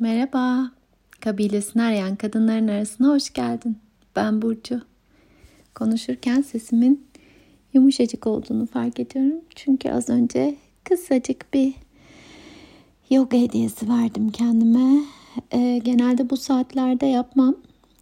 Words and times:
Merhaba. 0.00 0.70
Kabilesini 1.20 1.82
arayan 1.82 2.16
kadınların 2.16 2.68
arasına 2.68 3.08
hoş 3.08 3.32
geldin. 3.32 3.76
Ben 4.16 4.42
Burcu. 4.42 4.80
Konuşurken 5.74 6.42
sesimin 6.42 7.06
yumuşacık 7.72 8.26
olduğunu 8.26 8.66
fark 8.66 9.00
ediyorum. 9.00 9.40
Çünkü 9.54 9.90
az 9.90 10.08
önce 10.08 10.56
kısacık 10.84 11.54
bir 11.54 11.74
yoga 13.10 13.36
hediyesi 13.36 13.88
verdim 13.88 14.30
kendime. 14.30 15.04
Ee, 15.52 15.80
genelde 15.84 16.30
bu 16.30 16.36
saatlerde 16.36 17.06
yapmam. 17.06 17.54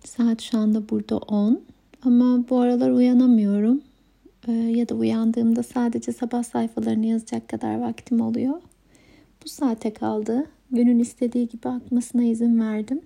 Saat 0.05 0.41
şu 0.41 0.59
anda 0.59 0.89
burada 0.89 1.17
10. 1.19 1.61
Ama 2.05 2.49
bu 2.51 2.61
aralar 2.61 2.91
uyanamıyorum. 2.91 3.81
Ee, 4.49 4.53
ya 4.53 4.89
da 4.89 4.95
uyandığımda 4.95 5.63
sadece 5.63 6.13
sabah 6.13 6.43
sayfalarını 6.43 7.07
yazacak 7.07 7.49
kadar 7.49 7.79
vaktim 7.79 8.21
oluyor. 8.21 8.61
Bu 9.45 9.49
saate 9.49 9.93
kaldı 9.93 10.47
günün 10.71 10.98
istediği 10.98 11.48
gibi 11.48 11.69
akmasına 11.69 12.25
izin 12.25 12.61
verdim. 12.61 13.01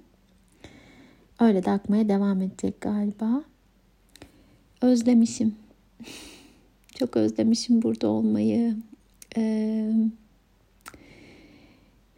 Öyle 1.41 1.65
de 1.65 1.71
akmaya 1.71 2.09
devam 2.09 2.43
edecek 2.43 2.81
galiba. 2.81 3.45
Özlemişim. 4.83 5.55
Çok 6.95 7.17
özlemişim 7.17 7.83
burada 7.83 8.09
olmayı. 8.09 8.77
Ee, 9.37 9.93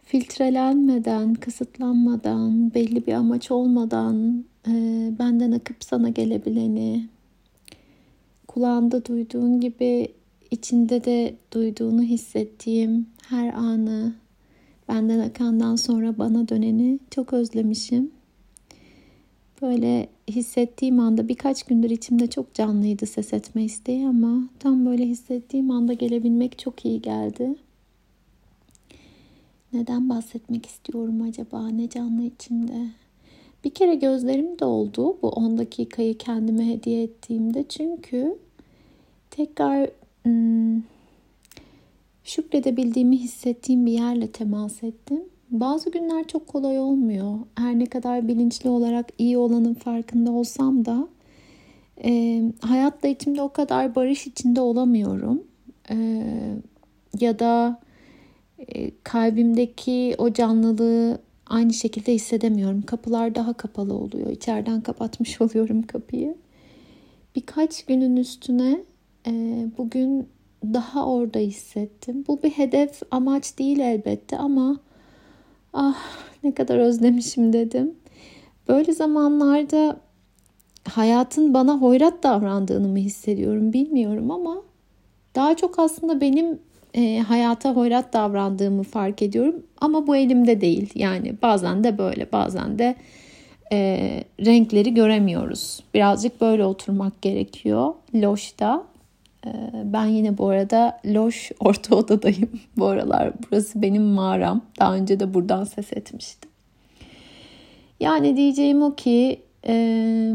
filtrelenmeden, 0.05 1.33
kısıtlanmadan, 1.33 2.73
belli 2.73 3.07
bir 3.07 3.13
amaç 3.13 3.51
olmadan 3.51 4.45
e, 4.67 4.71
benden 5.19 5.51
akıp 5.51 5.83
sana 5.83 6.09
gelebileni, 6.09 7.07
kulağında 8.47 9.05
duyduğun 9.05 9.59
gibi 9.59 10.07
içinde 10.51 11.03
de 11.03 11.35
duyduğunu 11.53 12.01
hissettiğim 12.01 13.07
her 13.29 13.53
anı 13.53 14.13
Benden 14.93 15.19
akandan 15.19 15.75
sonra 15.75 16.17
bana 16.17 16.47
döneni 16.47 16.99
çok 17.11 17.33
özlemişim. 17.33 18.11
Böyle 19.61 20.07
hissettiğim 20.29 20.99
anda 20.99 21.27
birkaç 21.27 21.63
gündür 21.63 21.89
içimde 21.89 22.27
çok 22.27 22.53
canlıydı 22.53 23.05
ses 23.05 23.33
etme 23.33 23.63
isteği 23.63 24.07
ama 24.07 24.49
tam 24.59 24.85
böyle 24.85 25.05
hissettiğim 25.05 25.71
anda 25.71 25.93
gelebilmek 25.93 26.59
çok 26.59 26.85
iyi 26.85 27.01
geldi. 27.01 27.55
Neden 29.73 30.09
bahsetmek 30.09 30.65
istiyorum 30.65 31.21
acaba? 31.21 31.67
Ne 31.67 31.89
canlı 31.89 32.23
içimde? 32.23 32.87
Bir 33.63 33.69
kere 33.69 33.95
gözlerim 33.95 34.59
doldu 34.59 35.17
bu 35.21 35.29
10 35.29 35.57
dakikayı 35.57 36.17
kendime 36.17 36.67
hediye 36.67 37.03
ettiğimde. 37.03 37.65
Çünkü 37.69 38.37
tekrar 39.31 39.89
hmm, 40.23 40.81
şükredebildiğimi 42.23 43.17
hissettiğim 43.17 43.85
bir 43.85 43.91
yerle 43.91 44.27
temas 44.27 44.83
ettim. 44.83 45.23
Bazı 45.51 45.91
günler 45.91 46.27
çok 46.27 46.47
kolay 46.47 46.79
olmuyor. 46.79 47.39
Her 47.55 47.79
ne 47.79 47.85
kadar 47.85 48.27
bilinçli 48.27 48.69
olarak 48.69 49.09
iyi 49.17 49.37
olanın 49.37 49.73
farkında 49.73 50.31
olsam 50.31 50.85
da 50.85 51.07
e, 52.03 52.41
hayatla 52.61 53.07
içimde 53.07 53.41
o 53.41 53.49
kadar 53.53 53.95
barış 53.95 54.27
içinde 54.27 54.61
olamıyorum. 54.61 55.43
E, 55.89 56.23
ya 57.19 57.39
da 57.39 57.79
e, 58.59 58.91
kalbimdeki 59.03 60.15
o 60.17 60.33
canlılığı 60.33 61.19
aynı 61.47 61.73
şekilde 61.73 62.13
hissedemiyorum. 62.13 62.81
Kapılar 62.81 63.35
daha 63.35 63.53
kapalı 63.53 63.93
oluyor. 63.93 64.29
İçeriden 64.31 64.81
kapatmış 64.81 65.41
oluyorum 65.41 65.81
kapıyı. 65.81 66.35
Birkaç 67.35 67.85
günün 67.85 68.15
üstüne 68.15 68.79
e, 69.27 69.31
bugün 69.77 70.27
daha 70.73 71.05
orada 71.05 71.39
hissettim. 71.39 72.23
Bu 72.27 72.43
bir 72.43 72.49
hedef, 72.49 73.01
amaç 73.11 73.59
değil 73.59 73.79
elbette 73.79 74.37
ama 74.37 74.79
ah 75.73 75.97
ne 76.43 76.53
kadar 76.53 76.77
özlemişim 76.77 77.53
dedim. 77.53 77.95
Böyle 78.67 78.93
zamanlarda 78.93 79.97
hayatın 80.89 81.53
bana 81.53 81.77
hoyrat 81.77 82.23
davrandığını 82.23 82.87
mı 82.87 82.97
hissediyorum 82.97 83.73
bilmiyorum 83.73 84.31
ama 84.31 84.61
daha 85.35 85.55
çok 85.55 85.79
aslında 85.79 86.21
benim 86.21 86.59
e, 86.93 87.19
hayata 87.19 87.75
hoyrat 87.75 88.13
davrandığımı 88.13 88.83
fark 88.83 89.21
ediyorum. 89.21 89.63
Ama 89.81 90.07
bu 90.07 90.15
elimde 90.15 90.61
değil. 90.61 90.89
Yani 90.95 91.35
bazen 91.41 91.83
de 91.83 91.97
böyle 91.97 92.31
bazen 92.31 92.79
de 92.79 92.95
e, 93.71 94.23
renkleri 94.45 94.93
göremiyoruz. 94.93 95.83
Birazcık 95.93 96.41
böyle 96.41 96.65
oturmak 96.65 97.21
gerekiyor. 97.21 97.93
Loşta 98.15 98.83
ben 99.83 100.05
yine 100.05 100.37
bu 100.37 100.47
arada 100.47 100.99
loş 101.05 101.51
orta 101.59 101.95
odadayım. 101.95 102.49
Bu 102.77 102.85
aralar 102.85 103.33
burası 103.43 103.81
benim 103.81 104.03
mağaram. 104.03 104.61
Daha 104.79 104.95
önce 104.95 105.19
de 105.19 105.33
buradan 105.33 105.63
ses 105.63 105.93
etmiştim. 105.93 106.49
Yani 107.99 108.37
diyeceğim 108.37 108.81
o 108.81 108.95
ki 108.95 109.41
e, 109.67 110.33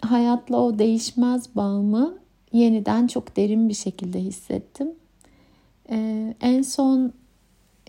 hayatla 0.00 0.56
o 0.56 0.78
değişmez 0.78 1.56
bağımı 1.56 2.18
yeniden 2.52 3.06
çok 3.06 3.36
derin 3.36 3.68
bir 3.68 3.74
şekilde 3.74 4.20
hissettim. 4.20 4.88
E, 5.90 6.34
en 6.40 6.62
son 6.62 7.12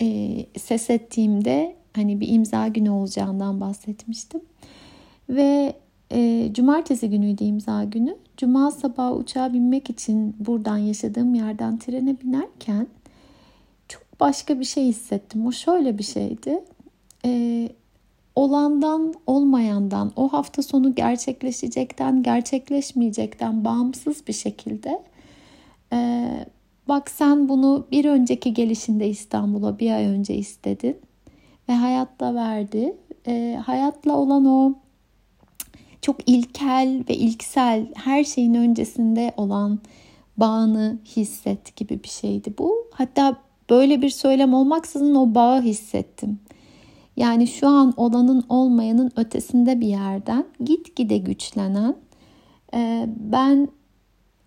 e, 0.01 0.45
ses 0.59 0.89
ettiğimde 0.89 1.75
hani 1.95 2.19
bir 2.19 2.27
imza 2.27 2.67
günü 2.67 2.89
olacağından 2.89 3.61
bahsetmiştim. 3.61 4.41
Ve 5.29 5.73
e, 6.11 6.49
cumartesi 6.53 7.09
günüydü 7.09 7.43
imza 7.43 7.83
günü. 7.83 8.17
Cuma 8.39 8.71
sabahı 8.71 9.15
uçağa 9.15 9.53
binmek 9.53 9.89
için 9.89 10.35
buradan 10.39 10.77
yaşadığım 10.77 11.35
yerden 11.35 11.79
trene 11.79 12.21
binerken 12.21 12.87
çok 13.87 14.19
başka 14.19 14.59
bir 14.59 14.65
şey 14.65 14.85
hissettim. 14.85 15.45
O 15.45 15.51
şöyle 15.51 15.97
bir 15.97 16.03
şeydi. 16.03 16.63
E, 17.25 17.69
olandan 18.35 19.13
olmayandan, 19.27 20.11
o 20.15 20.33
hafta 20.33 20.63
sonu 20.63 20.95
gerçekleşecekten 20.95 22.23
gerçekleşmeyecekten 22.23 23.65
bağımsız 23.65 24.27
bir 24.27 24.33
şekilde 24.33 25.03
e, 25.93 26.29
bak 26.87 27.09
sen 27.09 27.49
bunu 27.49 27.85
bir 27.91 28.05
önceki 28.05 28.53
gelişinde 28.53 29.09
İstanbul'a 29.09 29.79
bir 29.79 29.91
ay 29.91 30.05
önce 30.05 30.35
istedin 30.35 30.97
ve 31.69 31.73
hayatta 31.73 32.35
verdi. 32.35 32.97
E, 33.27 33.61
hayatla 33.65 34.17
olan 34.17 34.45
o 34.45 34.73
çok 36.01 36.29
ilkel 36.29 37.03
ve 37.09 37.15
ilksel 37.15 37.87
her 37.95 38.23
şeyin 38.23 38.53
öncesinde 38.53 39.33
olan 39.37 39.79
bağını 40.37 40.97
hisset 41.15 41.75
gibi 41.75 42.03
bir 42.03 42.09
şeydi 42.09 42.53
bu. 42.57 42.87
Hatta 42.91 43.37
böyle 43.69 44.01
bir 44.01 44.09
söylem 44.09 44.53
olmaksızın 44.53 45.15
o 45.15 45.35
bağı 45.35 45.61
hissettim. 45.61 46.39
Yani 47.17 47.47
şu 47.47 47.67
an 47.67 47.93
olanın 47.97 48.43
olmayanın 48.49 49.11
ötesinde 49.15 49.81
bir 49.81 49.87
yerden 49.87 50.45
gitgide 50.63 51.17
güçlenen 51.17 51.95
e, 52.73 53.05
ben 53.17 53.67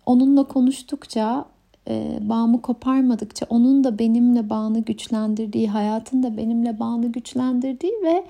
onunla 0.05 0.43
konuştukça 0.43 1.45
e, 1.89 2.19
bağımı 2.21 2.61
koparmadıkça 2.61 3.45
onun 3.49 3.83
da 3.83 3.99
benimle 3.99 4.49
bağını 4.49 4.79
güçlendirdiği 4.79 5.69
hayatın 5.69 6.23
da 6.23 6.37
benimle 6.37 6.79
bağını 6.79 7.11
güçlendirdiği 7.11 7.93
ve 8.03 8.25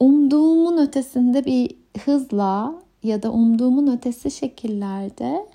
umduğumun 0.00 0.78
ötesinde 0.78 1.44
bir 1.44 1.70
hızla 2.04 2.74
ya 3.02 3.22
da 3.22 3.32
umduğumun 3.32 3.96
ötesi 3.96 4.30
şekillerde 4.30 5.46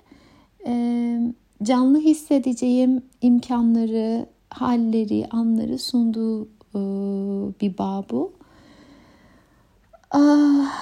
e, 0.66 1.32
canlı 1.62 2.00
hissedeceğim 2.00 3.02
imkanları, 3.20 4.26
halleri, 4.50 5.26
anları 5.30 5.78
sunduğu 5.78 6.44
e, 6.74 6.80
bir 7.60 7.78
bağ 7.78 8.04
bu. 8.10 8.32
Ah, 10.10 10.72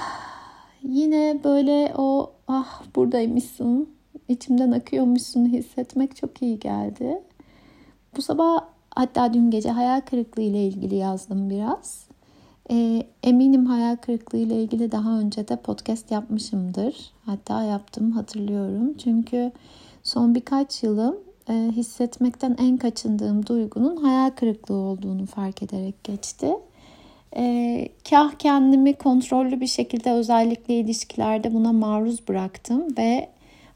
yine 0.83 1.41
böyle 1.45 1.95
o 1.97 2.33
ah 2.49 2.83
buradaymışsın, 2.97 3.89
içimden 4.29 4.71
akıyormuşsun 4.71 5.47
hissetmek 5.47 6.17
çok 6.17 6.43
iyi 6.43 6.59
geldi. 6.59 7.23
Bu 8.17 8.23
sabah 8.23 8.65
hatta 8.91 9.35
dün 9.35 9.51
gece 9.51 9.71
hayal 9.71 10.01
kırıklığı 10.01 10.43
ile 10.43 10.67
ilgili 10.67 10.95
yazdım 10.95 11.51
biraz. 11.51 12.08
E, 12.71 13.03
eminim 13.23 13.67
hayal 13.67 13.97
kırıklığı 13.97 14.39
ile 14.39 14.63
ilgili 14.63 14.93
daha 14.93 15.21
önce 15.21 15.49
de 15.49 15.57
podcast 15.57 16.11
yapmışımdır. 16.11 17.11
Hatta 17.27 17.63
yaptım 17.63 18.11
hatırlıyorum. 18.13 18.95
Çünkü 18.99 19.53
son 20.03 20.35
birkaç 20.35 20.83
yılım 20.83 21.17
e, 21.49 21.53
hissetmekten 21.53 22.57
en 22.61 22.77
kaçındığım 22.77 23.47
duygunun 23.47 23.97
hayal 23.97 24.31
kırıklığı 24.31 24.77
olduğunu 24.77 25.27
fark 25.27 25.63
ederek 25.63 26.05
geçti. 26.05 26.53
E, 27.37 27.89
kah 28.11 28.33
kendimi 28.39 28.95
kontrollü 28.95 29.61
bir 29.61 29.67
şekilde 29.67 30.13
özellikle 30.13 30.75
ilişkilerde 30.75 31.55
buna 31.55 31.73
maruz 31.73 32.29
bıraktım 32.29 32.85
ve 32.99 33.29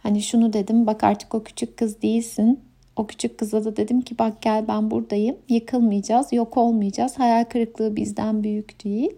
hani 0.03 0.23
şunu 0.23 0.53
dedim 0.53 0.87
bak 0.87 1.05
artık 1.05 1.35
o 1.35 1.43
küçük 1.43 1.77
kız 1.77 2.03
değilsin 2.03 2.61
o 2.97 3.07
küçük 3.07 3.39
kıza 3.39 3.65
da 3.65 3.77
dedim 3.77 4.01
ki 4.01 4.19
bak 4.19 4.43
gel 4.43 4.69
ben 4.69 4.91
buradayım. 4.91 5.37
Yıkılmayacağız, 5.49 6.33
yok 6.33 6.57
olmayacağız. 6.57 7.19
Hayal 7.19 7.45
kırıklığı 7.45 7.97
bizden 7.97 8.43
büyük 8.43 8.85
değil. 8.85 9.13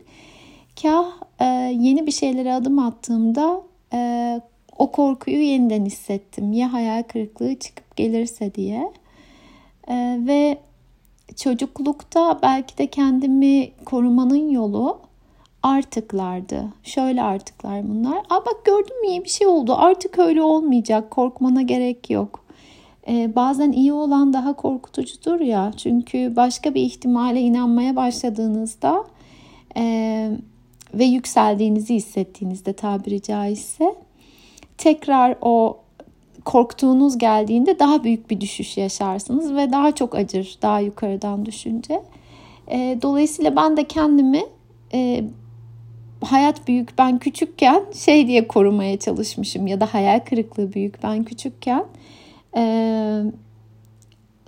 Kah 0.83 1.07
e, 1.41 1.45
yeni 1.81 2.07
bir 2.07 2.13
şeylere 2.13 2.55
adım 2.55 2.79
attığımda 2.79 3.63
e, 3.93 4.41
o 4.79 4.93
korkuyu 4.93 5.43
yeniden 5.43 5.85
hissettim. 5.85 6.53
Ya 6.53 6.73
hayal 6.73 7.03
kırıklığı 7.03 7.59
çıkıp 7.59 7.97
gelirse 7.97 8.55
diye. 8.55 8.93
E, 9.89 10.19
ve 10.27 10.59
çocuklukta 11.37 12.39
belki 12.43 12.79
de 12.79 12.87
kendimi 12.87 13.71
korumanın 13.85 14.49
yolu 14.49 14.99
artıklardı. 15.63 16.65
Şöyle 16.83 17.23
artıklar 17.23 17.89
bunlar. 17.89 18.19
Aa 18.19 18.47
bak 18.47 18.65
gördün 18.65 19.01
mü 19.01 19.07
iyi 19.07 19.25
bir 19.25 19.29
şey 19.29 19.47
oldu. 19.47 19.75
Artık 19.77 20.19
öyle 20.19 20.43
olmayacak. 20.43 21.11
Korkmana 21.11 21.63
gerek 21.63 22.11
yok. 22.11 22.44
Ee, 23.09 23.33
bazen 23.37 23.73
iyi 23.73 23.93
olan 23.93 24.33
daha 24.33 24.53
korkutucudur 24.53 25.41
ya. 25.41 25.73
Çünkü 25.77 26.37
başka 26.37 26.75
bir 26.75 26.81
ihtimale 26.81 27.41
inanmaya 27.41 27.97
başladığınızda 27.97 29.05
e, 29.77 30.31
ve 30.95 31.05
yükseldiğinizi 31.05 31.95
hissettiğinizde 31.95 32.73
tabiri 32.73 33.23
caizse 33.23 33.95
tekrar 34.79 35.37
o 35.41 35.79
korktuğunuz 36.45 37.19
geldiğinde 37.19 37.79
daha 37.79 38.05
büyük 38.05 38.31
bir 38.31 38.41
düşüş 38.41 38.77
yaşarsınız 38.77 39.55
ve 39.55 39.73
daha 39.73 39.95
çok 39.95 40.15
acır 40.15 40.59
daha 40.63 40.81
yukarıdan 40.81 41.47
düşünce. 41.47 42.03
E, 42.71 42.99
dolayısıyla 43.03 43.57
ben 43.57 43.77
de 43.77 43.85
kendimi 43.85 44.43
e, 44.93 45.25
hayat 46.21 46.69
büyük 46.69 46.99
ben 46.99 47.19
küçükken 47.19 47.85
şey 47.95 48.27
diye 48.27 48.49
korumaya 48.49 48.99
çalışmışım 48.99 49.67
ya 49.67 49.81
da 49.81 49.95
hayal 49.95 50.21
kırıklığı 50.21 50.73
büyük 50.73 51.03
ben 51.03 51.25
küçükken 51.25 51.85
e, 52.57 53.23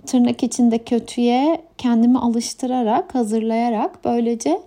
tırnak 0.05 0.43
içinde 0.43 0.77
kötüye 0.77 1.61
kendimi 1.77 2.19
alıştırarak 2.19 3.15
hazırlayarak 3.15 4.05
böylece 4.05 4.61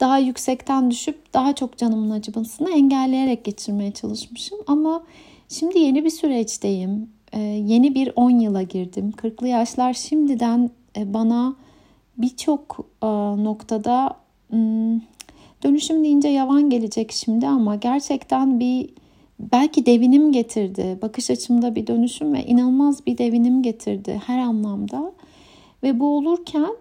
daha 0.00 0.18
yüksekten 0.18 0.90
düşüp 0.90 1.34
daha 1.34 1.54
çok 1.54 1.78
canımın 1.78 2.10
acımasını 2.10 2.70
engelleyerek 2.70 3.44
geçirmeye 3.44 3.90
çalışmışım 3.90 4.58
ama 4.66 5.02
Şimdi 5.48 5.78
yeni 5.78 6.04
bir 6.04 6.10
süreçteyim. 6.10 7.10
Ee, 7.32 7.40
yeni 7.40 7.94
bir 7.94 8.12
10 8.16 8.30
yıla 8.30 8.62
girdim. 8.62 9.12
40'lı 9.16 9.48
yaşlar 9.48 9.92
şimdiden 9.94 10.70
e, 10.96 11.14
bana 11.14 11.56
birçok 12.18 12.86
e, 13.02 13.06
noktada 13.44 14.16
hmm, 14.50 15.00
dönüşüm 15.62 16.04
deyince 16.04 16.28
yavan 16.28 16.70
gelecek 16.70 17.12
şimdi 17.12 17.46
ama 17.46 17.76
gerçekten 17.76 18.60
bir 18.60 18.90
belki 19.40 19.86
devinim 19.86 20.32
getirdi. 20.32 20.98
Bakış 21.02 21.30
açımda 21.30 21.74
bir 21.74 21.86
dönüşüm 21.86 22.34
ve 22.34 22.46
inanılmaz 22.46 23.06
bir 23.06 23.18
devinim 23.18 23.62
getirdi 23.62 24.20
her 24.26 24.38
anlamda. 24.38 25.12
Ve 25.82 26.00
bu 26.00 26.16
olurken 26.16 26.76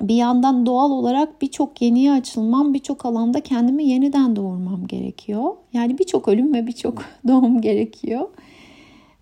bir 0.00 0.14
yandan 0.14 0.66
doğal 0.66 0.90
olarak 0.90 1.42
birçok 1.42 1.82
yeniye 1.82 2.12
açılmam, 2.12 2.74
birçok 2.74 3.06
alanda 3.06 3.40
kendimi 3.40 3.84
yeniden 3.84 4.36
doğurmam 4.36 4.86
gerekiyor. 4.86 5.56
Yani 5.72 5.98
birçok 5.98 6.28
ölüm 6.28 6.54
ve 6.54 6.66
birçok 6.66 7.04
doğum 7.28 7.60
gerekiyor. 7.60 8.28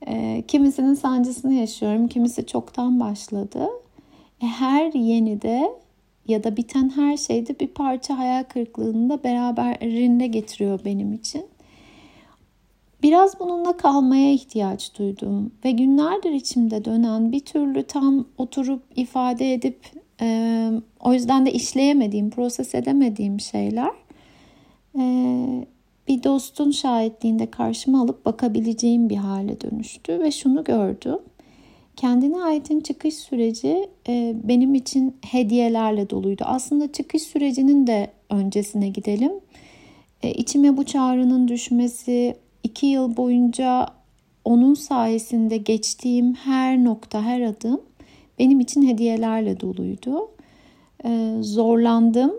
E, 0.06 0.44
kimisinin 0.48 0.94
sancısını 0.94 1.54
yaşıyorum, 1.54 2.08
kimisi 2.08 2.46
çoktan 2.46 3.00
başladı. 3.00 3.68
E, 4.42 4.46
her 4.46 4.92
yenide 4.92 5.70
ya 6.28 6.44
da 6.44 6.56
biten 6.56 6.90
her 6.96 7.16
şeyde 7.16 7.60
bir 7.60 7.68
parça 7.68 8.18
hayal 8.18 8.44
kırıklığını 8.44 9.08
da 9.08 9.24
beraberinde 9.24 10.26
getiriyor 10.26 10.80
benim 10.84 11.12
için. 11.12 11.46
Biraz 13.02 13.40
bununla 13.40 13.76
kalmaya 13.76 14.32
ihtiyaç 14.32 14.98
duydum 14.98 15.52
ve 15.64 15.70
günlerdir 15.70 16.30
içimde 16.32 16.84
dönen 16.84 17.32
bir 17.32 17.40
türlü 17.40 17.82
tam 17.82 18.24
oturup 18.38 18.82
ifade 18.96 19.52
edip 19.52 19.80
e, 20.20 20.70
o 21.00 21.12
yüzden 21.12 21.46
de 21.46 21.52
işleyemediğim, 21.52 22.30
proses 22.30 22.74
edemediğim 22.74 23.40
şeyler 23.40 23.90
e, 24.98 25.04
bir 26.08 26.22
dostun 26.22 26.70
şahitliğinde 26.70 27.50
karşıma 27.50 28.02
alıp 28.02 28.26
bakabileceğim 28.26 29.08
bir 29.08 29.16
hale 29.16 29.60
dönüştü 29.60 30.20
ve 30.20 30.30
şunu 30.30 30.64
gördüm. 30.64 31.18
Kendine 31.96 32.42
aitin 32.42 32.80
çıkış 32.80 33.14
süreci 33.14 33.88
e, 34.08 34.34
benim 34.44 34.74
için 34.74 35.16
hediyelerle 35.24 36.10
doluydu. 36.10 36.42
Aslında 36.46 36.92
çıkış 36.92 37.22
sürecinin 37.22 37.86
de 37.86 38.10
öncesine 38.30 38.88
gidelim. 38.88 39.32
E, 40.22 40.32
içime 40.32 40.76
bu 40.76 40.84
çağrının 40.84 41.48
düşmesi, 41.48 42.36
iki 42.62 42.86
yıl 42.86 43.16
boyunca 43.16 43.88
onun 44.44 44.74
sayesinde 44.74 45.56
geçtiğim 45.56 46.34
her 46.34 46.84
nokta, 46.84 47.22
her 47.22 47.40
adım 47.40 47.80
benim 48.38 48.60
için 48.60 48.88
hediyelerle 48.88 49.60
doluydu. 49.60 50.30
Ee, 51.04 51.36
zorlandım, 51.40 52.32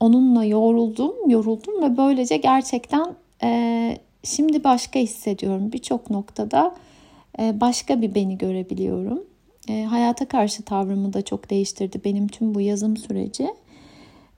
onunla 0.00 0.44
yoruldum, 0.44 1.30
yoruldum 1.30 1.82
ve 1.82 1.96
böylece 1.96 2.36
gerçekten 2.36 3.14
e, 3.42 3.98
şimdi 4.24 4.64
başka 4.64 4.98
hissediyorum. 4.98 5.72
Birçok 5.72 6.10
noktada 6.10 6.66
e, 6.66 6.95
başka 7.38 8.02
bir 8.02 8.14
beni 8.14 8.38
görebiliyorum. 8.38 9.24
E, 9.68 9.84
hayata 9.84 10.28
karşı 10.28 10.62
tavrımı 10.62 11.12
da 11.12 11.22
çok 11.22 11.50
değiştirdi 11.50 12.00
benim 12.04 12.28
tüm 12.28 12.54
bu 12.54 12.60
yazım 12.60 12.96
süreci. 12.96 13.48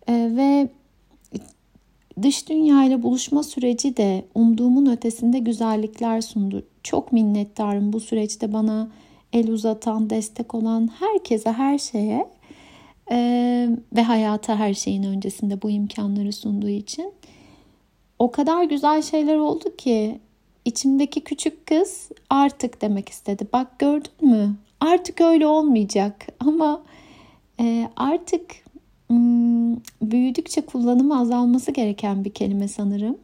E, 0.09 0.12
ve 0.12 0.69
dış 2.23 2.49
dünya 2.49 2.85
ile 2.85 3.03
buluşma 3.03 3.43
süreci 3.43 3.97
de 3.97 4.25
umduğumun 4.35 4.87
ötesinde 4.87 5.39
güzellikler 5.39 6.21
sundu. 6.21 6.67
Çok 6.83 7.12
minnettarım 7.12 7.93
bu 7.93 8.00
süreçte 8.00 8.53
bana 8.53 8.89
el 9.33 9.49
uzatan, 9.50 10.11
destek 10.11 10.55
olan 10.55 10.91
herkese, 10.99 11.53
her 11.53 11.79
şeye 11.79 12.27
ve 13.97 14.03
hayata 14.03 14.56
her 14.56 14.75
şeyin 14.75 15.03
öncesinde 15.03 15.62
bu 15.62 15.71
imkanları 15.71 16.33
sunduğu 16.33 16.69
için 16.69 17.12
o 18.19 18.31
kadar 18.31 18.65
güzel 18.65 19.03
şeyler 19.03 19.37
oldu 19.37 19.77
ki 19.77 20.21
içimdeki 20.69 21.20
küçük 21.20 21.67
kız 21.67 22.09
artık 22.31 22.82
demek 22.82 23.09
istedi. 23.09 23.47
Bak 23.53 23.79
gördün 23.79 24.29
mü? 24.31 24.55
Artık 24.81 25.20
öyle 25.20 25.47
olmayacak 25.47 26.26
ama 26.41 26.82
e, 27.61 27.88
artık 27.97 28.44
hmm, 29.09 29.76
büyüdükçe 30.03 30.61
kullanımı 30.61 31.20
azalması 31.20 31.70
gereken 31.70 32.25
bir 32.25 32.31
kelime 32.31 32.69
sanırım. 32.69 33.19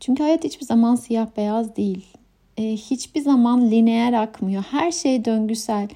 Çünkü 0.00 0.22
hayat 0.22 0.44
hiçbir 0.44 0.66
zaman 0.66 0.94
siyah 0.94 1.26
beyaz 1.36 1.76
değil 1.76 2.06
e, 2.56 2.62
hiçbir 2.72 3.20
zaman 3.20 3.70
lineer 3.70 4.12
akmıyor. 4.12 4.62
Her 4.70 4.92
şey 4.92 5.24
döngüsel. 5.24 5.88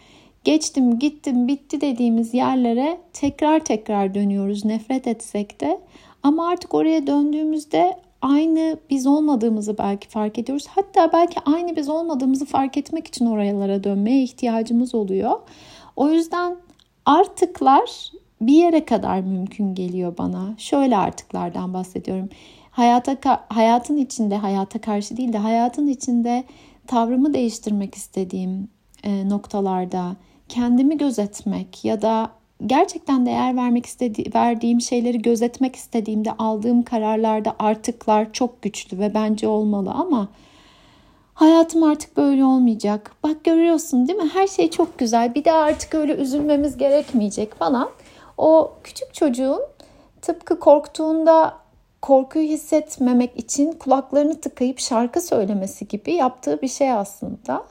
Geçtim, 0.45 0.99
gittim, 0.99 1.49
bitti 1.49 1.81
dediğimiz 1.81 2.35
yerlere 2.35 3.01
tekrar 3.13 3.65
tekrar 3.65 4.15
dönüyoruz 4.15 4.65
nefret 4.65 5.07
etsek 5.07 5.61
de. 5.61 5.81
Ama 6.23 6.49
artık 6.49 6.75
oraya 6.75 7.07
döndüğümüzde 7.07 7.97
aynı 8.23 8.79
biz 8.91 9.07
olmadığımızı 9.07 9.79
belki 9.79 10.09
fark 10.09 10.39
ediyoruz. 10.39 10.67
Hatta 10.69 11.13
belki 11.13 11.41
aynı 11.47 11.77
biz 11.77 11.89
olmadığımızı 11.89 12.45
fark 12.45 12.77
etmek 12.77 13.07
için 13.07 13.27
oralara 13.27 13.85
dönmeye 13.85 14.23
ihtiyacımız 14.23 14.95
oluyor. 14.95 15.41
O 15.97 16.09
yüzden 16.09 16.57
artıklar 17.05 18.11
bir 18.41 18.55
yere 18.55 18.85
kadar 18.85 19.21
mümkün 19.21 19.75
geliyor 19.75 20.19
bana. 20.19 20.55
Şöyle 20.59 20.97
artıklardan 20.97 21.75
bahsediyorum 21.75 22.29
hayata 22.77 23.47
hayatın 23.49 23.97
içinde 23.97 24.37
hayata 24.37 24.81
karşı 24.81 25.17
değil 25.17 25.33
de 25.33 25.39
hayatın 25.39 25.87
içinde 25.87 26.45
tavrımı 26.87 27.35
değiştirmek 27.35 27.95
istediğim 27.95 28.69
e, 29.05 29.29
noktalarda 29.29 30.17
kendimi 30.49 30.99
gözetmek 30.99 31.85
ya 31.85 32.03
da 32.03 32.31
gerçekten 32.67 33.27
değer 33.27 33.57
vermek 33.57 33.87
istediğim 33.87 34.35
verdiğim 34.35 34.81
şeyleri 34.81 35.23
gözetmek 35.23 35.77
istediğimde 35.77 36.33
aldığım 36.33 36.83
kararlarda 36.83 37.57
artıklar 37.59 38.33
çok 38.33 38.63
güçlü 38.63 38.99
ve 38.99 39.15
bence 39.15 39.49
olmalı 39.49 39.91
ama 39.91 40.29
hayatım 41.35 41.83
artık 41.83 42.17
böyle 42.17 42.45
olmayacak. 42.45 43.13
Bak 43.23 43.45
görüyorsun 43.45 44.09
değil 44.09 44.19
mi? 44.19 44.31
Her 44.33 44.47
şey 44.47 44.71
çok 44.71 44.99
güzel. 44.99 45.35
Bir 45.35 45.45
de 45.45 45.53
artık 45.53 45.95
öyle 45.95 46.15
üzülmemiz 46.15 46.77
gerekmeyecek 46.77 47.55
falan. 47.55 47.91
O 48.39 48.73
küçük 48.85 49.15
çocuğun 49.15 49.61
tıpkı 50.23 50.61
korktuğunda 50.61 51.55
korkuyu 52.03 52.49
hissetmemek 52.49 53.37
için 53.37 53.73
kulaklarını 53.73 54.41
tıkayıp 54.41 54.79
şarkı 54.79 55.21
söylemesi 55.21 55.89
gibi 55.89 56.13
yaptığı 56.13 56.63
bir 56.63 56.69
şey 56.69 56.93
aslında. 56.93 57.65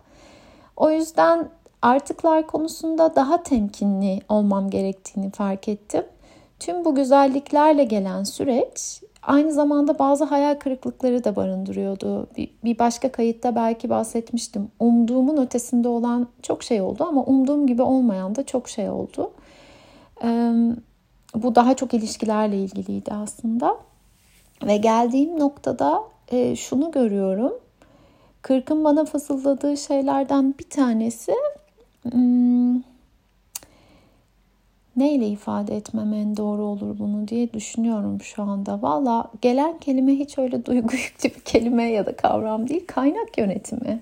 O 0.77 0.91
yüzden 0.91 1.49
artıklar 1.81 2.47
konusunda 2.47 3.15
daha 3.15 3.43
temkinli 3.43 4.21
olmam 4.29 4.69
gerektiğini 4.69 5.31
fark 5.31 5.67
ettim. 5.67 6.03
Tüm 6.59 6.85
bu 6.85 6.95
güzelliklerle 6.95 7.83
gelen 7.83 8.23
süreç 8.23 9.01
aynı 9.23 9.51
zamanda 9.51 9.99
bazı 9.99 10.23
hayal 10.23 10.55
kırıklıkları 10.55 11.23
da 11.23 11.35
barındırıyordu. 11.35 12.27
Bir, 12.63 12.79
başka 12.79 13.11
kayıtta 13.11 13.55
belki 13.55 13.89
bahsetmiştim. 13.89 14.71
Umduğumun 14.79 15.37
ötesinde 15.37 15.87
olan 15.87 16.27
çok 16.41 16.63
şey 16.63 16.81
oldu 16.81 17.05
ama 17.09 17.23
umduğum 17.23 17.67
gibi 17.67 17.81
olmayan 17.81 18.35
da 18.35 18.45
çok 18.45 18.69
şey 18.69 18.89
oldu. 18.89 19.31
Bu 21.35 21.55
daha 21.55 21.75
çok 21.75 21.93
ilişkilerle 21.93 22.57
ilgiliydi 22.57 23.13
aslında. 23.13 23.77
Ve 24.65 24.77
geldiğim 24.77 25.39
noktada 25.39 26.03
şunu 26.55 26.91
görüyorum. 26.91 27.53
Kırkın 28.41 28.83
bana 28.83 29.05
fısıldadığı 29.05 29.77
şeylerden 29.77 30.55
bir 30.59 30.69
tanesi 30.69 31.33
hmm, 32.11 32.81
neyle 34.97 35.27
ifade 35.27 35.77
etmem 35.77 36.13
en 36.13 36.37
doğru 36.37 36.63
olur 36.63 36.99
bunu 36.99 37.27
diye 37.27 37.53
düşünüyorum 37.53 38.21
şu 38.21 38.43
anda. 38.43 38.81
Valla 38.81 39.31
gelen 39.41 39.77
kelime 39.77 40.11
hiç 40.11 40.37
öyle 40.37 40.65
duygu 40.65 40.95
yüklü 40.95 41.29
bir 41.29 41.39
kelime 41.39 41.83
ya 41.83 42.05
da 42.05 42.15
kavram 42.15 42.67
değil. 42.67 42.87
Kaynak 42.87 43.37
yönetimi. 43.37 43.99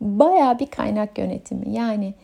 Baya 0.00 0.58
bir 0.58 0.66
kaynak 0.66 1.18
yönetimi. 1.18 1.72
Yani 1.72 2.14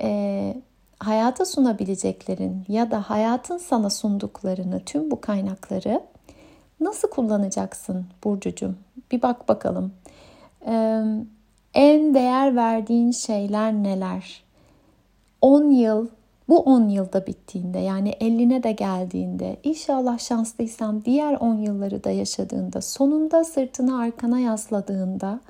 e, 0.00 0.54
hayata 0.98 1.44
sunabileceklerin 1.44 2.64
ya 2.68 2.90
da 2.90 3.10
hayatın 3.10 3.58
sana 3.58 3.90
sunduklarını, 3.90 4.80
tüm 4.84 5.10
bu 5.10 5.20
kaynakları 5.20 6.00
nasıl 6.80 7.10
kullanacaksın 7.10 8.06
Burcucuğum? 8.24 8.74
Bir 9.12 9.22
bak 9.22 9.48
bakalım. 9.48 9.92
Ee, 10.66 11.02
en 11.74 12.14
değer 12.14 12.56
verdiğin 12.56 13.10
şeyler 13.10 13.72
neler? 13.72 14.43
10 15.44 15.70
yıl, 15.70 16.08
bu 16.48 16.58
10 16.58 16.88
yılda 16.88 17.26
bittiğinde 17.26 17.78
yani 17.78 18.10
50'ne 18.10 18.62
de 18.62 18.72
geldiğinde 18.72 19.56
inşallah 19.64 20.18
şanslıysam 20.18 21.04
diğer 21.04 21.34
10 21.34 21.54
yılları 21.54 22.04
da 22.04 22.10
yaşadığında 22.10 22.80
sonunda 22.80 23.44
sırtını 23.44 23.98
arkana 23.98 24.40
yasladığında 24.40 25.40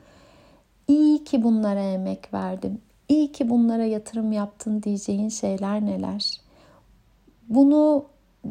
iyi 0.88 1.24
ki 1.24 1.42
bunlara 1.42 1.80
emek 1.82 2.34
verdim. 2.34 2.78
İyi 3.08 3.32
ki 3.32 3.50
bunlara 3.50 3.84
yatırım 3.84 4.32
yaptın 4.32 4.82
diyeceğin 4.82 5.28
şeyler 5.28 5.86
neler? 5.86 6.40
Bunu 7.48 8.04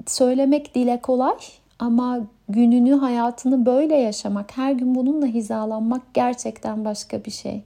söylemek 0.07 0.75
dile 0.75 1.01
kolay 1.01 1.37
ama 1.79 2.19
gününü, 2.49 2.93
hayatını 2.93 3.65
böyle 3.65 3.95
yaşamak, 3.95 4.57
her 4.57 4.71
gün 4.71 4.95
bununla 4.95 5.25
hizalanmak 5.25 6.13
gerçekten 6.13 6.85
başka 6.85 7.25
bir 7.25 7.31
şey. 7.31 7.63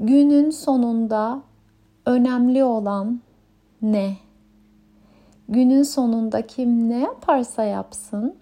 Günün 0.00 0.50
sonunda 0.50 1.42
önemli 2.10 2.64
olan 2.64 3.20
ne? 3.82 4.16
Günün 5.48 5.82
sonunda 5.82 6.46
kim 6.46 6.90
ne 6.90 6.98
yaparsa 6.98 7.64
yapsın 7.64 8.34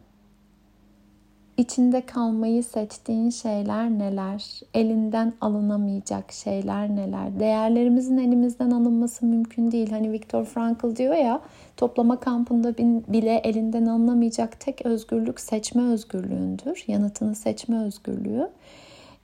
içinde 1.56 2.00
kalmayı 2.00 2.64
seçtiğin 2.64 3.30
şeyler 3.30 3.90
neler? 3.90 4.60
Elinden 4.74 5.32
alınamayacak 5.40 6.32
şeyler 6.32 6.88
neler? 6.88 7.40
Değerlerimizin 7.40 8.18
elimizden 8.18 8.70
alınması 8.70 9.26
mümkün 9.26 9.72
değil. 9.72 9.90
Hani 9.90 10.12
Viktor 10.12 10.44
Frankl 10.44 10.96
diyor 10.96 11.14
ya, 11.14 11.40
toplama 11.76 12.20
kampında 12.20 12.78
bile 13.08 13.34
elinden 13.34 13.86
alınamayacak 13.86 14.60
tek 14.60 14.86
özgürlük 14.86 15.40
seçme 15.40 15.82
özgürlüğündür. 15.82 16.84
Yanıtını 16.86 17.34
seçme 17.34 17.82
özgürlüğü. 17.84 18.50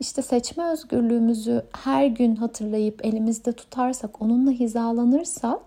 İşte 0.00 0.22
seçme 0.22 0.64
özgürlüğümüzü 0.64 1.62
her 1.72 2.06
gün 2.06 2.36
hatırlayıp 2.36 3.06
elimizde 3.06 3.52
tutarsak, 3.52 4.22
onunla 4.22 4.50
hizalanırsak 4.50 5.60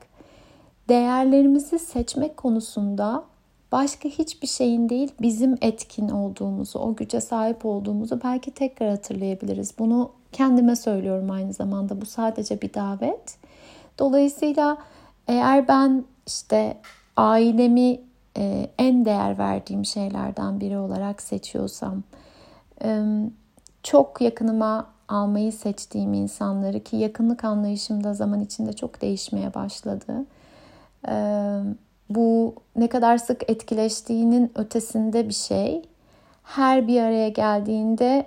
değerlerimizi 0.89 1.79
seçmek 1.79 2.37
konusunda 2.37 3.23
başka 3.71 4.09
hiçbir 4.09 4.47
şeyin 4.47 4.89
değil 4.89 5.11
bizim 5.21 5.57
etkin 5.61 6.09
olduğumuzu, 6.09 6.79
o 6.79 6.95
güce 6.95 7.21
sahip 7.21 7.65
olduğumuzu 7.65 8.19
belki 8.23 8.51
tekrar 8.51 8.89
hatırlayabiliriz. 8.89 9.73
Bunu 9.79 10.11
kendime 10.31 10.75
söylüyorum 10.75 11.31
aynı 11.31 11.53
zamanda. 11.53 12.01
Bu 12.01 12.05
sadece 12.05 12.61
bir 12.61 12.73
davet. 12.73 13.37
Dolayısıyla 13.99 14.77
eğer 15.27 15.67
ben 15.67 16.05
işte 16.27 16.77
ailemi 17.17 17.99
e, 18.37 18.69
en 18.77 19.05
değer 19.05 19.37
verdiğim 19.37 19.85
şeylerden 19.85 20.59
biri 20.59 20.77
olarak 20.77 21.21
seçiyorsam, 21.21 22.03
çok 23.89 24.21
yakınıma 24.21 24.87
almayı 25.07 25.51
seçtiğim 25.51 26.13
insanları 26.13 26.79
ki 26.79 26.95
yakınlık 26.95 27.43
anlayışım 27.43 28.03
da 28.03 28.13
zaman 28.13 28.41
içinde 28.41 28.73
çok 28.73 29.01
değişmeye 29.01 29.53
başladı 29.53 30.25
bu 32.09 32.55
ne 32.75 32.87
kadar 32.87 33.17
sık 33.17 33.49
etkileştiğinin 33.49 34.51
ötesinde 34.55 35.29
bir 35.29 35.33
şey. 35.33 35.81
Her 36.43 36.87
bir 36.87 37.01
araya 37.01 37.29
geldiğinde 37.29 38.25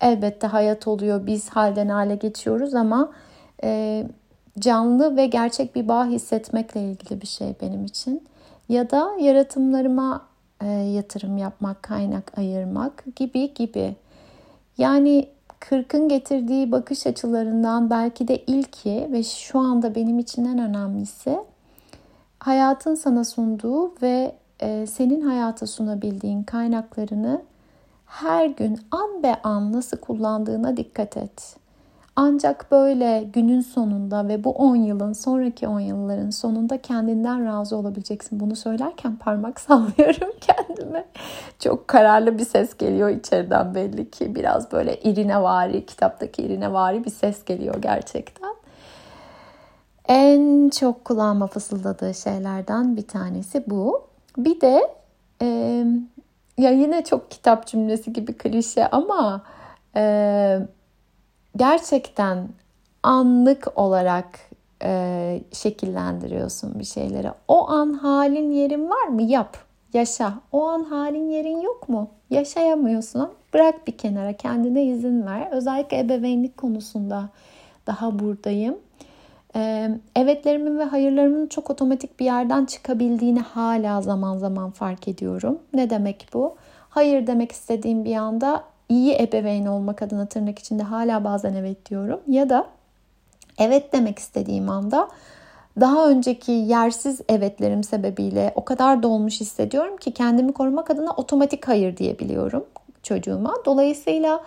elbette 0.00 0.46
hayat 0.46 0.88
oluyor. 0.88 1.26
Biz 1.26 1.48
halden 1.48 1.88
hale 1.88 2.14
geçiyoruz 2.14 2.74
ama 2.74 3.12
e, 3.64 4.04
canlı 4.58 5.16
ve 5.16 5.26
gerçek 5.26 5.74
bir 5.74 5.88
bağ 5.88 6.06
hissetmekle 6.06 6.82
ilgili 6.82 7.20
bir 7.20 7.26
şey 7.26 7.54
benim 7.60 7.84
için. 7.84 8.28
Ya 8.68 8.90
da 8.90 9.10
yaratımlarıma 9.20 10.26
e, 10.62 10.66
yatırım 10.66 11.38
yapmak, 11.38 11.82
kaynak 11.82 12.38
ayırmak 12.38 13.04
gibi 13.16 13.54
gibi. 13.54 13.96
Yani 14.80 15.28
kırkın 15.60 16.08
getirdiği 16.08 16.72
bakış 16.72 17.06
açılarından 17.06 17.90
belki 17.90 18.28
de 18.28 18.36
ilki 18.36 19.08
ve 19.12 19.22
şu 19.22 19.58
anda 19.58 19.94
benim 19.94 20.18
için 20.18 20.44
en 20.44 20.58
önemlisi 20.58 21.38
hayatın 22.38 22.94
sana 22.94 23.24
sunduğu 23.24 23.94
ve 24.02 24.34
e, 24.60 24.86
senin 24.86 25.20
hayata 25.20 25.66
sunabildiğin 25.66 26.42
kaynaklarını 26.42 27.42
her 28.06 28.46
gün 28.46 28.78
an 28.90 29.22
be 29.22 29.36
an 29.42 29.72
nasıl 29.72 29.96
kullandığına 29.96 30.76
dikkat 30.76 31.16
et. 31.16 31.56
Ancak 32.22 32.70
böyle 32.70 33.24
günün 33.32 33.60
sonunda 33.60 34.28
ve 34.28 34.44
bu 34.44 34.50
10 34.50 34.76
yılın 34.76 35.12
sonraki 35.12 35.68
10 35.68 35.80
yılların 35.80 36.30
sonunda 36.30 36.82
kendinden 36.82 37.46
razı 37.46 37.76
olabileceksin. 37.76 38.40
Bunu 38.40 38.56
söylerken 38.56 39.16
parmak 39.16 39.60
sallıyorum 39.66 40.32
kendime. 40.40 41.04
Çok 41.58 41.88
kararlı 41.88 42.38
bir 42.38 42.44
ses 42.44 42.76
geliyor 42.76 43.08
içeriden 43.08 43.74
belli 43.74 44.10
ki. 44.10 44.34
Biraz 44.34 44.72
böyle 44.72 45.00
irine 45.00 45.42
vari, 45.42 45.86
kitaptaki 45.86 46.42
irine 46.42 46.72
vari 46.72 47.04
bir 47.04 47.10
ses 47.10 47.44
geliyor 47.44 47.82
gerçekten 47.82 48.54
en 50.08 50.68
çok 50.68 51.04
kulağıma 51.04 51.46
fısıldadığı 51.46 52.14
şeylerden 52.14 52.96
bir 52.96 53.08
tanesi 53.08 53.64
bu. 53.66 54.06
Bir 54.36 54.60
de 54.60 54.94
e, 55.42 55.46
ya 56.58 56.70
yine 56.70 57.04
çok 57.04 57.30
kitap 57.30 57.66
cümlesi 57.66 58.12
gibi 58.12 58.32
klişe 58.32 58.90
ama 58.90 59.42
e, 59.96 60.58
gerçekten 61.56 62.48
anlık 63.02 63.78
olarak 63.78 64.26
e, 64.82 65.40
şekillendiriyorsun 65.52 66.78
bir 66.78 66.84
şeyleri. 66.84 67.30
O 67.48 67.68
an 67.70 67.92
halin 67.92 68.50
yerin 68.50 68.90
var 68.90 69.06
mı? 69.06 69.22
Yap. 69.22 69.56
Yaşa. 69.92 70.34
O 70.52 70.68
an 70.68 70.84
halin 70.84 71.30
yerin 71.30 71.60
yok 71.60 71.88
mu? 71.88 72.08
Yaşayamıyorsun. 72.30 73.30
Bırak 73.54 73.86
bir 73.86 73.98
kenara. 73.98 74.32
Kendine 74.32 74.84
izin 74.84 75.26
ver. 75.26 75.48
Özellikle 75.50 75.98
ebeveynlik 75.98 76.56
konusunda 76.56 77.28
daha 77.86 78.18
buradayım 78.18 78.76
evetlerimin 80.16 80.78
ve 80.78 80.84
hayırlarımın 80.84 81.46
çok 81.46 81.70
otomatik 81.70 82.20
bir 82.20 82.24
yerden 82.24 82.64
çıkabildiğini 82.64 83.40
hala 83.40 84.02
zaman 84.02 84.38
zaman 84.38 84.70
fark 84.70 85.08
ediyorum. 85.08 85.58
Ne 85.74 85.90
demek 85.90 86.28
bu? 86.34 86.56
Hayır 86.90 87.26
demek 87.26 87.52
istediğim 87.52 88.04
bir 88.04 88.16
anda 88.16 88.64
iyi 88.90 89.16
ebeveyn 89.20 89.66
olmak 89.66 90.02
adına 90.02 90.26
tırnak 90.26 90.58
içinde 90.58 90.82
hala 90.82 91.24
bazen 91.24 91.54
evet 91.54 91.90
diyorum. 91.90 92.20
Ya 92.28 92.48
da 92.48 92.66
evet 93.58 93.92
demek 93.92 94.18
istediğim 94.18 94.70
anda 94.70 95.08
daha 95.80 96.08
önceki 96.08 96.52
yersiz 96.52 97.20
evetlerim 97.28 97.84
sebebiyle 97.84 98.52
o 98.54 98.64
kadar 98.64 99.02
dolmuş 99.02 99.40
hissediyorum 99.40 99.96
ki 99.96 100.14
kendimi 100.14 100.52
korumak 100.52 100.90
adına 100.90 101.12
otomatik 101.12 101.68
hayır 101.68 101.96
diyebiliyorum 101.96 102.64
çocuğuma. 103.02 103.54
Dolayısıyla 103.64 104.40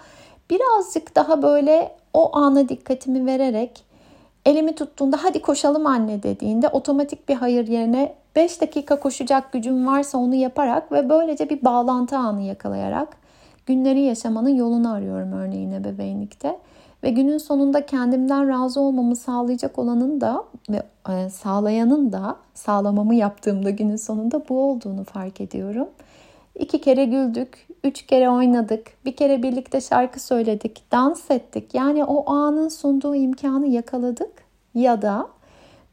birazcık 0.50 1.16
daha 1.16 1.42
böyle 1.42 1.96
o 2.14 2.38
ana 2.38 2.70
dikkatimi 2.70 3.26
vererek 3.26 3.84
elimi 4.46 4.76
tuttuğunda 4.76 5.18
hadi 5.24 5.42
koşalım 5.42 5.88
anne 5.88 6.24
dediğinde 6.24 6.68
otomatik 6.68 7.30
bir 7.30 7.36
hayır 7.36 7.68
yerine 7.68 8.16
5 8.36 8.62
dakika 8.62 9.00
koşacak 9.00 9.52
gücüm 9.52 9.88
varsa 9.88 10.18
onu 10.18 10.36
yaparak 10.36 10.92
ve 10.92 11.10
böylece 11.10 11.50
bir 11.50 11.66
bağlantı 11.66 12.18
anı 12.18 12.42
yakalayarak 12.42 13.23
günleri 13.65 14.01
yaşamanın 14.01 14.50
yolunu 14.50 14.91
arıyorum 14.93 15.32
örneğin 15.32 15.72
ebeveynlikte. 15.72 16.60
Ve 17.03 17.10
günün 17.10 17.38
sonunda 17.38 17.86
kendimden 17.86 18.50
razı 18.50 18.79
olmamı 18.79 19.15
sağlayacak 19.15 19.79
olanın 19.79 20.22
da 20.22 20.43
ve 20.70 20.84
e, 21.10 21.29
sağlayanın 21.29 22.12
da 22.12 22.36
sağlamamı 22.53 23.15
yaptığımda 23.15 23.70
günün 23.70 23.96
sonunda 23.96 24.50
bu 24.50 24.60
olduğunu 24.62 25.03
fark 25.03 25.41
ediyorum. 25.41 25.88
İki 26.55 26.82
kere 26.82 27.05
güldük, 27.05 27.67
üç 27.84 28.05
kere 28.05 28.29
oynadık, 28.29 29.05
bir 29.05 29.15
kere 29.15 29.43
birlikte 29.43 29.82
şarkı 29.82 30.20
söyledik, 30.20 30.84
dans 30.91 31.32
ettik. 31.32 31.74
Yani 31.74 32.05
o 32.05 32.34
anın 32.34 32.70
sunduğu 32.70 33.15
imkanı 33.15 33.67
yakaladık 33.67 34.32
ya 34.75 35.01
da 35.01 35.27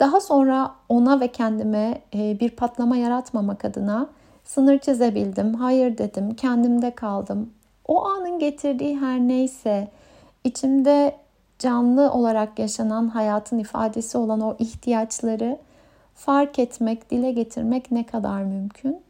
daha 0.00 0.20
sonra 0.20 0.70
ona 0.88 1.20
ve 1.20 1.28
kendime 1.28 2.00
e, 2.14 2.40
bir 2.40 2.50
patlama 2.50 2.96
yaratmamak 2.96 3.64
adına 3.64 4.08
sınır 4.44 4.78
çizebildim, 4.78 5.54
hayır 5.54 5.98
dedim, 5.98 6.34
kendimde 6.34 6.94
kaldım. 6.94 7.50
O 7.90 8.04
anın 8.04 8.38
getirdiği 8.38 8.98
her 8.98 9.20
neyse 9.20 9.88
içimde 10.44 11.16
canlı 11.58 12.12
olarak 12.12 12.58
yaşanan 12.58 13.08
hayatın 13.08 13.58
ifadesi 13.58 14.18
olan 14.18 14.40
o 14.40 14.56
ihtiyaçları 14.58 15.58
fark 16.14 16.58
etmek, 16.58 17.10
dile 17.10 17.32
getirmek 17.32 17.90
ne 17.90 18.06
kadar 18.06 18.42
mümkün? 18.42 19.02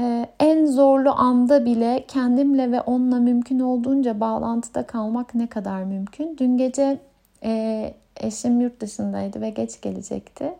Ee, 0.00 0.28
en 0.40 0.66
zorlu 0.66 1.10
anda 1.10 1.64
bile 1.64 2.04
kendimle 2.08 2.72
ve 2.72 2.80
onunla 2.80 3.18
mümkün 3.18 3.60
olduğunca 3.60 4.20
bağlantıda 4.20 4.82
kalmak 4.82 5.34
ne 5.34 5.46
kadar 5.46 5.82
mümkün? 5.82 6.36
Dün 6.38 6.58
gece 6.58 6.98
e, 7.44 7.94
eşim 8.16 8.60
yurt 8.60 8.80
dışındaydı 8.80 9.40
ve 9.40 9.50
geç 9.50 9.80
gelecekti. 9.80 10.54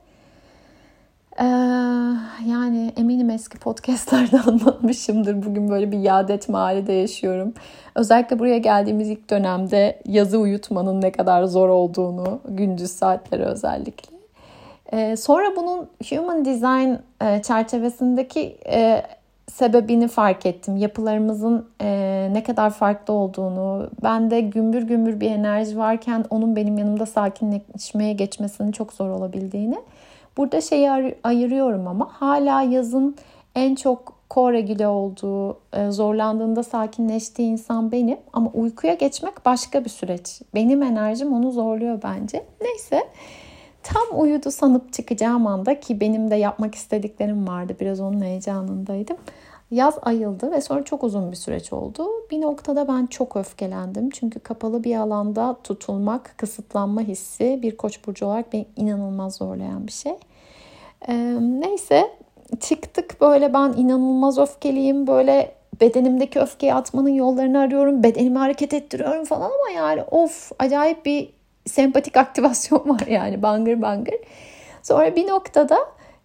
Ee, 1.41 1.45
yani 2.47 2.93
eminim 2.97 3.31
eski 3.31 3.59
podcastlarda 3.59 4.43
anlatmışımdır. 4.47 5.43
Bugün 5.43 5.71
böyle 5.71 5.93
bir 5.93 5.99
yad 5.99 6.29
etme 6.29 6.59
halinde 6.59 6.93
yaşıyorum. 6.93 7.55
Özellikle 7.95 8.39
buraya 8.39 8.59
geldiğimiz 8.59 9.09
ilk 9.09 9.31
dönemde 9.31 10.03
yazı 10.07 10.39
uyutmanın 10.39 11.01
ne 11.01 11.13
kadar 11.13 11.45
zor 11.45 11.69
olduğunu, 11.69 12.41
gündüz 12.49 12.91
saatleri 12.91 13.45
özellikle. 13.45 14.19
E, 14.93 15.17
sonra 15.17 15.57
bunun 15.57 15.89
human 16.11 16.45
design 16.45 16.95
e, 17.25 17.43
çerçevesindeki 17.43 18.59
e, 18.67 19.03
sebebini 19.53 20.09
fark 20.09 20.47
ettim. 20.47 20.77
Yapılarımızın 20.77 21.69
e, 21.81 22.29
ne 22.33 22.43
kadar 22.43 22.71
farklı 22.71 23.15
olduğunu, 23.15 23.91
bende 24.03 24.41
gümbür 24.41 24.83
gümbür 24.83 25.21
bir 25.21 25.31
enerji 25.31 25.79
varken 25.79 26.25
onun 26.31 26.57
benim 26.57 26.79
yanımda 26.79 27.07
sakinleşmeye 27.07 28.13
geçmesinin 28.13 28.73
çok 28.73 28.93
zor 28.93 29.09
olabildiğini. 29.09 29.79
Burada 30.39 30.61
şeyi 30.61 30.91
ayırıyorum 31.25 31.89
ama 31.89 32.09
hala 32.13 32.63
yazın 32.63 33.17
en 33.55 33.75
çok 33.75 34.19
koregüle 34.29 34.89
olduğu, 34.89 35.59
e, 35.73 35.91
zorlandığında 35.91 36.63
sakinleştiği 36.63 37.49
insan 37.49 37.93
benim. 37.93 38.19
Ama 38.33 38.51
uykuya 38.55 38.95
geçmek 38.95 39.47
başka 39.47 39.85
bir 39.85 39.91
süreç. 39.91 40.43
Benim 40.55 40.83
enerjim 40.83 41.33
onu 41.33 41.51
zorluyor 41.51 42.03
bence. 42.03 42.47
Neyse 42.61 43.09
tam 43.83 44.21
uyudu 44.21 44.51
sanıp 44.51 44.93
çıkacağım 44.93 45.47
anda 45.47 45.81
ki 45.81 46.01
benim 46.01 46.31
de 46.31 46.35
yapmak 46.35 46.75
istediklerim 46.75 47.49
vardı. 47.49 47.77
Biraz 47.81 48.01
onun 48.01 48.21
heyecanındaydım. 48.21 49.17
Yaz 49.71 49.99
ayıldı 50.03 50.51
ve 50.51 50.61
sonra 50.61 50.85
çok 50.85 51.05
uzun 51.05 51.31
bir 51.31 51.37
süreç 51.37 51.73
oldu. 51.73 52.07
Bir 52.31 52.41
noktada 52.41 52.89
ben 52.89 53.07
çok 53.07 53.37
öfkelendim. 53.37 54.11
Çünkü 54.11 54.41
kapalı 54.41 54.85
bir 54.85 54.97
alanda 54.97 55.57
tutulmak, 55.65 56.35
kısıtlanma 56.37 57.01
hissi 57.01 57.59
bir 57.63 57.77
koç 57.77 58.07
burcu 58.07 58.27
olarak 58.27 58.53
beni 58.53 58.67
inanılmaz 58.77 59.37
zorlayan 59.37 59.87
bir 59.87 59.93
şey. 59.93 60.13
Ee, 61.09 61.37
neyse 61.41 62.11
çıktık 62.61 63.21
böyle 63.21 63.55
ben 63.55 63.73
inanılmaz 63.77 64.39
öfkeliyim. 64.39 65.07
Böyle 65.07 65.55
bedenimdeki 65.81 66.41
öfkeyi 66.41 66.75
atmanın 66.75 67.09
yollarını 67.09 67.59
arıyorum. 67.59 68.03
Bedenimi 68.03 68.39
hareket 68.39 68.75
ettiriyorum 68.75 69.25
falan 69.25 69.45
ama 69.45 69.71
yani 69.77 70.03
of 70.03 70.53
acayip 70.59 71.07
bir 71.07 71.31
sempatik 71.67 72.17
aktivasyon 72.27 72.89
var 72.89 73.07
yani 73.07 73.43
bangır 73.43 73.83
bangır. 73.83 74.15
Sonra 74.83 75.17
bir 75.17 75.27
noktada 75.29 75.79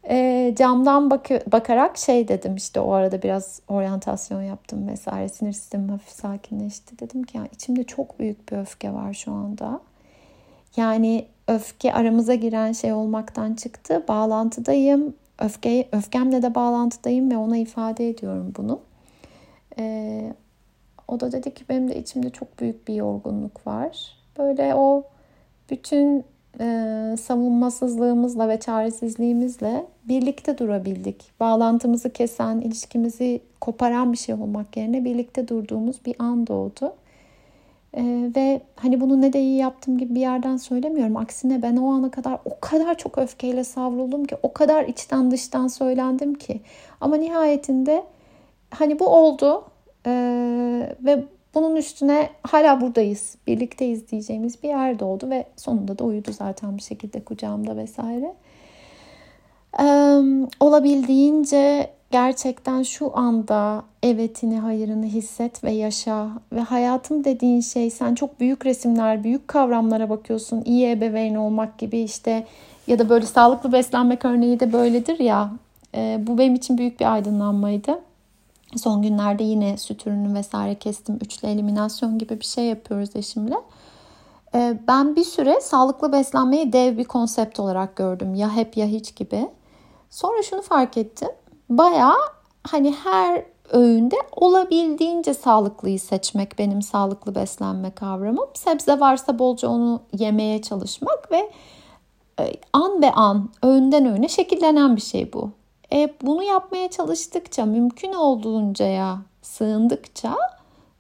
e, 0.10 0.54
camdan 0.58 1.12
bak- 1.12 1.52
bakarak 1.52 1.98
şey 1.98 2.28
dedim 2.28 2.56
işte 2.56 2.80
o 2.80 2.92
arada 2.92 3.22
biraz 3.22 3.62
oryantasyon 3.68 4.42
yaptım 4.42 4.88
vesaire 4.88 5.30
sinir 5.30 5.54
sistemim 5.54 5.90
hafif 5.90 6.10
sakinleşti. 6.10 7.00
Dedim 7.00 7.24
ki 7.24 7.38
ya 7.38 7.44
içimde 7.54 7.84
çok 7.84 8.20
büyük 8.20 8.52
bir 8.52 8.58
öfke 8.58 8.94
var 8.94 9.14
şu 9.14 9.32
anda. 9.32 9.80
Yani 10.78 11.26
öfke 11.48 11.94
aramıza 11.94 12.36
giren 12.36 12.72
şey 12.72 12.94
olmaktan 12.94 13.54
çıktı. 13.54 14.04
Bağlantıdayım. 14.08 15.16
Öfke, 15.40 15.90
öfkemle 15.92 16.42
de 16.42 16.56
bağlantıdayım 16.56 17.32
ve 17.32 17.38
ona 17.38 17.58
ifade 17.58 18.10
ediyorum 18.10 18.54
bunu. 18.58 18.80
Ee, 19.80 20.34
o 21.08 21.20
da 21.20 21.32
dedi 21.32 21.54
ki 21.54 21.66
benim 21.70 21.90
de 21.90 22.00
içimde 22.00 22.30
çok 22.30 22.60
büyük 22.60 22.88
bir 22.88 22.94
yorgunluk 22.94 23.68
var. 23.68 24.18
Böyle 24.38 24.76
o 24.76 25.04
bütün 25.70 26.26
e, 26.60 27.16
savunmasızlığımızla 27.22 28.50
ve 28.50 28.60
çaresizliğimizle 28.60 29.86
birlikte 30.08 30.58
durabildik. 30.58 31.32
Bağlantımızı 31.40 32.10
kesen, 32.10 32.62
ilişkimizi 32.62 33.42
koparan 33.62 34.12
bir 34.14 34.18
şey 34.18 34.36
olmak 34.36 34.78
yerine 34.78 35.06
birlikte 35.06 35.48
durduğumuz 35.48 36.06
bir 36.06 36.16
an 36.20 36.48
doğdu. 36.48 36.94
Ee, 37.98 38.32
ve 38.36 38.62
hani 38.76 39.02
bunu 39.02 39.22
ne 39.22 39.34
de 39.34 39.42
iyi 39.42 39.58
yaptım 39.58 39.98
gibi 39.98 40.16
bir 40.16 40.20
yerden 40.20 40.58
söylemiyorum. 40.58 41.18
Aksine 41.18 41.62
ben 41.62 41.78
o 41.78 41.94
ana 41.94 42.12
kadar 42.12 42.40
o 42.46 42.60
kadar 42.62 42.98
çok 42.98 43.18
öfkeyle 43.18 43.64
savruldum 43.64 44.26
ki, 44.26 44.38
o 44.44 44.54
kadar 44.54 44.84
içten 44.86 45.32
dıştan 45.32 45.68
söylendim 45.68 46.34
ki. 46.34 46.62
Ama 47.02 47.16
nihayetinde 47.16 48.04
hani 48.70 49.00
bu 49.00 49.06
oldu 49.08 49.64
ee, 50.06 50.96
ve 51.00 51.24
bunun 51.56 51.76
üstüne 51.76 52.30
hala 52.44 52.82
buradayız, 52.82 53.36
birlikteyiz 53.48 54.12
diyeceğimiz 54.12 54.64
bir 54.64 54.70
yer 54.70 55.00
doğdu 55.00 55.30
ve 55.30 55.46
sonunda 55.56 56.00
da 56.00 56.04
uyudu 56.04 56.32
zaten 56.32 56.78
bir 56.78 56.82
şekilde 56.82 57.24
kucağımda 57.24 57.78
vesaire. 57.78 58.34
Ee, 59.80 59.84
olabildiğince 60.60 61.90
gerçekten 62.14 62.84
şu 62.84 63.18
anda 63.18 63.84
evetini, 64.04 64.60
hayırını 64.60 65.06
hisset 65.06 65.64
ve 65.64 65.72
yaşa. 65.72 66.30
Ve 66.52 66.60
hayatım 66.60 67.24
dediğin 67.24 67.62
şey 67.62 67.90
sen 67.90 68.16
çok 68.16 68.40
büyük 68.40 68.66
resimler, 68.66 69.24
büyük 69.24 69.48
kavramlara 69.48 70.10
bakıyorsun. 70.10 70.62
İyi 70.66 70.90
ebeveyn 70.90 71.36
olmak 71.36 71.78
gibi 71.78 72.00
işte 72.00 72.48
ya 72.88 73.00
da 73.00 73.10
böyle 73.10 73.26
sağlıklı 73.26 73.72
beslenmek 73.72 74.26
örneği 74.26 74.60
de 74.60 74.74
böyledir 74.74 75.20
ya. 75.20 75.52
E, 75.96 76.20
bu 76.28 76.38
benim 76.38 76.56
için 76.56 76.78
büyük 76.78 77.00
bir 77.00 77.14
aydınlanmaydı. 77.14 78.00
Son 78.76 79.02
günlerde 79.02 79.44
yine 79.44 79.78
süt 79.78 80.08
ürünü 80.08 80.34
vesaire 80.34 80.76
kestim. 80.76 81.20
Üçlü 81.22 81.48
eliminasyon 81.48 82.20
gibi 82.20 82.40
bir 82.40 82.46
şey 82.46 82.66
yapıyoruz 82.66 83.16
eşimle. 83.16 83.56
E, 84.56 84.78
ben 84.88 85.16
bir 85.16 85.24
süre 85.24 85.62
sağlıklı 85.62 86.12
beslenmeyi 86.12 86.74
dev 86.74 86.98
bir 86.98 87.06
konsept 87.06 87.60
olarak 87.60 87.96
gördüm. 87.96 88.36
Ya 88.36 88.56
hep 88.56 88.78
ya 88.78 88.86
hiç 88.86 89.16
gibi. 89.16 89.48
Sonra 90.10 90.44
şunu 90.44 90.62
fark 90.62 90.98
ettim 90.98 91.30
baya 91.70 92.14
hani 92.64 92.96
her 93.04 93.46
öğünde 93.70 94.16
olabildiğince 94.32 95.34
sağlıklıyı 95.34 96.00
seçmek 96.00 96.60
benim 96.60 96.82
sağlıklı 96.82 97.36
beslenme 97.36 97.92
kavramım. 97.92 98.48
Sebze 98.54 99.00
varsa 99.00 99.40
bolca 99.40 99.68
onu 99.68 100.02
yemeye 100.14 100.62
çalışmak 100.62 101.32
ve 101.32 101.52
e, 102.40 102.54
an 102.74 103.02
be 103.02 103.12
an, 103.12 103.50
öğünden 103.64 104.06
öğüne 104.06 104.28
şekillenen 104.28 104.96
bir 104.96 105.02
şey 105.02 105.34
bu. 105.34 105.52
E, 105.94 106.14
bunu 106.22 106.44
yapmaya 106.44 106.90
çalıştıkça, 106.90 107.66
mümkün 107.66 108.14
olduğunca 108.14 108.86
ya 108.86 109.18
sığındıkça 109.42 110.38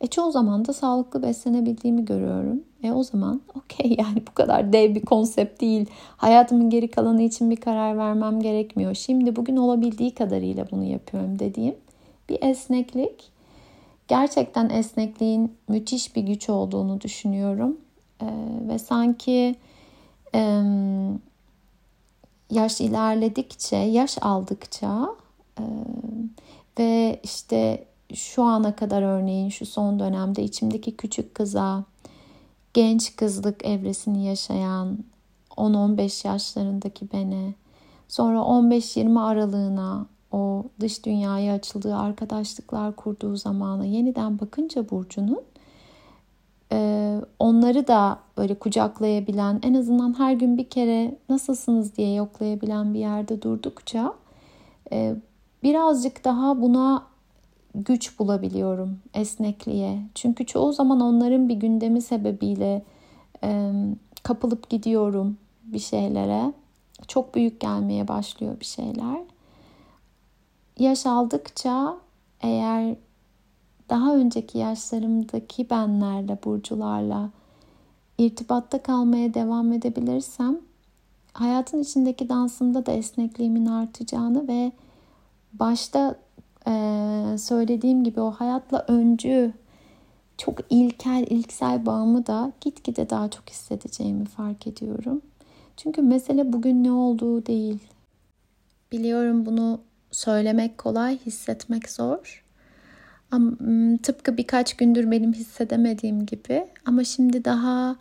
e, 0.04 0.08
çoğu 0.08 0.32
zaman 0.32 0.66
da 0.66 0.74
sağlıklı 0.74 1.24
beslenebildiğimi 1.24 2.06
görüyorum. 2.06 2.64
E 2.84 2.92
o 2.92 3.04
zaman 3.04 3.42
okey 3.56 3.96
yani 4.00 4.24
bu 4.28 4.34
kadar 4.34 4.74
dev 4.74 4.96
bir 4.96 5.02
konsept 5.02 5.62
değil. 5.62 5.86
Hayatımın 6.18 6.70
geri 6.70 6.92
kalanı 6.92 7.22
için 7.22 7.52
bir 7.52 7.56
karar 7.56 7.98
vermem 7.98 8.40
gerekmiyor. 8.40 8.94
Şimdi 8.94 9.36
bugün 9.36 9.58
olabildiği 9.58 10.14
kadarıyla 10.14 10.66
bunu 10.72 10.84
yapıyorum 10.84 11.40
dediğim 11.40 11.76
bir 12.30 12.38
esneklik. 12.42 13.34
Gerçekten 14.08 14.70
esnekliğin 14.70 15.56
müthiş 15.68 16.16
bir 16.16 16.22
güç 16.22 16.50
olduğunu 16.50 17.02
düşünüyorum. 17.02 17.78
E, 18.22 18.28
ve 18.70 18.80
sanki 18.80 19.56
e, 20.36 20.62
yaş 22.50 22.82
ilerledikçe, 22.82 23.76
yaş 23.76 24.18
aldıkça 24.22 25.10
e, 25.60 25.64
ve 26.80 27.20
işte 27.24 27.86
şu 28.14 28.44
ana 28.44 28.76
kadar 28.76 29.02
örneğin 29.02 29.50
şu 29.50 29.66
son 29.66 30.00
dönemde 30.00 30.44
içimdeki 30.44 30.98
küçük 30.98 31.36
kıza 31.36 31.84
genç 32.74 33.16
kızlık 33.16 33.66
evresini 33.66 34.26
yaşayan 34.26 34.98
10-15 35.58 36.28
yaşlarındaki 36.28 37.12
beni 37.14 37.54
sonra 38.08 38.38
15-20 38.38 39.20
aralığına 39.20 40.06
o 40.32 40.64
dış 40.80 41.06
dünyaya 41.06 41.54
açıldığı 41.54 41.96
arkadaşlıklar 41.96 42.96
kurduğu 42.96 43.36
zamana 43.36 43.86
yeniden 43.86 44.40
bakınca 44.40 44.90
Burcu'nun 44.90 45.42
e, 46.72 47.22
onları 47.40 47.88
da 47.88 48.20
böyle 48.38 48.56
kucaklayabilen 48.56 49.60
en 49.64 49.74
azından 49.74 50.20
her 50.20 50.34
gün 50.34 50.58
bir 50.58 50.70
kere 50.70 51.18
nasılsınız 51.30 51.98
diye 51.98 52.14
yoklayabilen 52.14 52.94
bir 52.94 53.00
yerde 53.00 53.42
durdukça 53.42 54.14
e, 54.92 55.16
birazcık 55.64 56.26
daha 56.26 56.62
buna 56.62 57.13
güç 57.76 58.20
bulabiliyorum 58.20 59.00
esnekliğe. 59.14 60.00
Çünkü 60.16 60.46
çoğu 60.46 60.74
zaman 60.74 61.00
onların 61.00 61.50
bir 61.50 61.56
gündemi 61.56 62.02
sebebiyle 62.02 62.84
e, 63.44 63.72
kapılıp 64.24 64.70
gidiyorum 64.70 65.38
bir 65.64 65.80
şeylere. 65.80 66.54
Çok 67.08 67.36
büyük 67.36 67.60
gelmeye 67.60 68.08
başlıyor 68.08 68.60
bir 68.60 68.66
şeyler. 68.66 69.20
Yaş 70.80 71.06
aldıkça 71.06 71.98
eğer 72.42 72.96
daha 73.90 74.16
önceki 74.16 74.58
yaşlarımdaki 74.58 75.70
benlerle, 75.70 76.38
burcularla 76.44 77.30
irtibatta 78.18 78.84
kalmaya 78.84 79.34
devam 79.34 79.74
edebilirsem 79.74 80.60
hayatın 81.34 81.82
içindeki 81.82 82.30
dansımda 82.30 82.86
da 82.86 82.92
esnekliğimin 82.92 83.66
artacağını 83.66 84.48
ve 84.48 84.72
başta 85.54 86.16
e, 86.68 87.38
söylediğim 87.38 88.04
gibi 88.04 88.22
o 88.22 88.32
hayatla 88.32 88.86
öncü 88.88 89.54
çok 90.38 90.60
ilkel, 90.70 91.26
ilksel 91.30 91.86
bağımı 91.86 92.28
da 92.28 92.52
gitgide 92.62 93.10
daha 93.10 93.30
çok 93.30 93.50
hissedeceğimi 93.50 94.26
fark 94.26 94.68
ediyorum. 94.68 95.22
Çünkü 95.78 96.02
mesele 96.02 96.54
bugün 96.54 96.84
ne 96.84 96.92
olduğu 96.92 97.46
değil. 97.46 97.80
Biliyorum 98.92 99.46
bunu 99.46 99.82
söylemek 100.12 100.78
kolay, 100.78 101.18
hissetmek 101.26 101.90
zor. 101.90 102.44
Ama 103.32 103.52
tıpkı 104.04 104.38
birkaç 104.38 104.78
gündür 104.78 105.12
benim 105.12 105.34
hissedemediğim 105.34 106.26
gibi 106.26 106.68
ama 106.86 107.04
şimdi 107.04 107.46
daha 107.46 107.96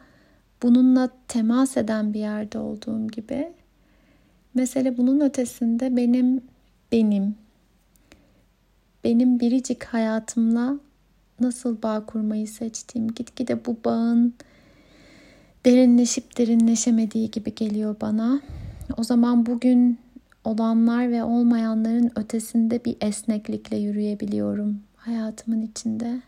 bununla 0.63 1.09
temas 1.29 1.77
eden 1.77 2.15
bir 2.15 2.21
yerde 2.21 2.59
olduğum 2.59 3.09
gibi 3.09 3.53
mesele 4.55 4.97
bunun 4.97 5.21
ötesinde 5.21 5.97
benim 5.97 6.41
benim 6.93 7.35
benim 9.05 9.41
biricik 9.41 9.85
hayatımla 9.85 10.79
nasıl 11.41 11.83
bağ 11.83 12.07
kurmayı 12.07 12.49
seçtiğim, 12.49 13.09
gitgide 13.09 13.65
bu 13.65 13.77
bağın 13.85 14.35
derinleşip 15.67 16.39
derinleşemediği 16.39 17.31
gibi 17.31 17.55
geliyor 17.55 17.97
bana. 18.01 18.41
o 18.97 19.05
zaman 19.05 19.47
bugün 19.47 19.99
olanlar 20.45 21.11
ve 21.11 21.23
olmayanların 21.23 22.11
ötesinde 22.17 22.85
bir 22.85 22.97
esneklikle 23.01 23.77
yürüyebiliyorum 23.77 24.83
hayatımın 24.97 25.63
içinde. 25.63 26.23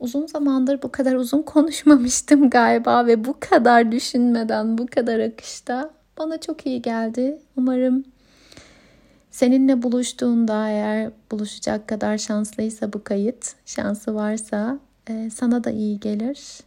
Uzun 0.00 0.26
zamandır 0.26 0.82
bu 0.82 0.92
kadar 0.92 1.14
uzun 1.14 1.42
konuşmamıştım 1.42 2.50
galiba 2.50 3.06
ve 3.06 3.24
bu 3.24 3.36
kadar 3.40 3.92
düşünmeden, 3.92 4.78
bu 4.78 4.86
kadar 4.86 5.18
akışta 5.18 5.90
bana 6.18 6.40
çok 6.40 6.66
iyi 6.66 6.82
geldi. 6.82 7.38
Umarım 7.56 8.04
seninle 9.30 9.82
buluştuğunda 9.82 10.68
eğer 10.68 11.10
buluşacak 11.30 11.88
kadar 11.88 12.18
şanslıysa 12.18 12.92
bu 12.92 13.04
kayıt, 13.04 13.54
şansı 13.66 14.14
varsa 14.14 14.78
e, 15.08 15.30
sana 15.30 15.64
da 15.64 15.70
iyi 15.70 16.00
gelir. 16.00 16.60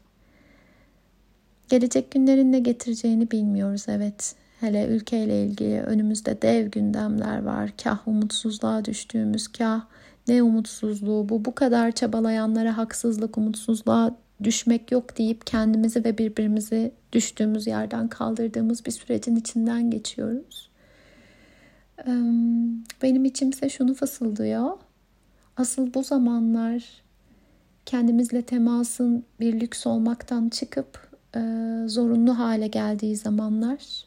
Gelecek 1.69 2.11
günlerin 2.11 2.51
ne 2.51 2.59
getireceğini 2.59 3.31
bilmiyoruz 3.31 3.85
evet. 3.87 4.35
Hele 4.59 4.87
ülkeyle 4.87 5.43
ilgili 5.43 5.81
önümüzde 5.81 6.41
dev 6.41 6.67
gündemler 6.67 7.43
var. 7.43 7.73
Kah 7.83 8.07
umutsuzluğa 8.07 8.85
düştüğümüz, 8.85 9.47
kah 9.47 9.81
ne 10.27 10.43
umutsuzluğu 10.43 11.29
bu 11.29 11.45
bu 11.45 11.55
kadar 11.55 11.91
çabalayanlara 11.91 12.77
haksızlık, 12.77 13.37
umutsuzluğa 13.37 14.15
düşmek 14.43 14.91
yok 14.91 15.17
deyip 15.17 15.47
kendimizi 15.47 16.05
ve 16.05 16.17
birbirimizi 16.17 16.91
düştüğümüz 17.13 17.67
yerden 17.67 18.07
kaldırdığımız 18.07 18.85
bir 18.85 18.91
sürecin 18.91 19.35
içinden 19.35 19.91
geçiyoruz. 19.91 20.69
Benim 23.01 23.25
içimse 23.25 23.69
şunu 23.69 23.93
fısıldıyor. 23.93 24.77
Asıl 25.57 25.93
bu 25.93 26.03
zamanlar 26.03 26.83
kendimizle 27.85 28.41
temasın 28.41 29.25
bir 29.39 29.59
lüks 29.59 29.87
olmaktan 29.87 30.49
çıkıp 30.49 31.09
zorunlu 31.85 32.39
hale 32.39 32.67
geldiği 32.67 33.15
zamanlar 33.15 34.05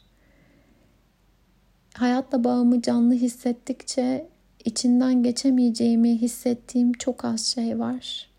hayatla 1.97 2.43
bağımı 2.43 2.81
canlı 2.81 3.13
hissettikçe 3.13 4.27
içinden 4.65 5.23
geçemeyeceğimi 5.23 6.17
hissettiğim 6.17 6.93
çok 6.93 7.25
az 7.25 7.45
şey 7.45 7.79
var. 7.79 8.29